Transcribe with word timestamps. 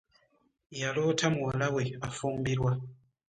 Yalota 0.79 1.25
muwala 1.33 1.67
we 1.75 1.83
afumbirwa. 2.07 2.71